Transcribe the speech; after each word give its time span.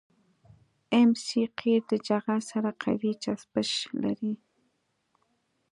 ام 0.97 1.09
سي 1.25 1.41
قیر 1.59 1.81
د 1.91 1.93
جغل 2.07 2.39
سره 2.51 2.69
قوي 2.83 3.11
چسپش 3.23 3.71
لري 4.01 4.33